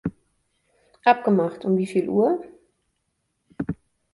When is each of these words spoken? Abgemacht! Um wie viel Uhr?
Abgemacht! 1.05 1.63
Um 1.63 1.77
wie 1.77 1.85
viel 1.85 2.09
Uhr? 2.09 2.41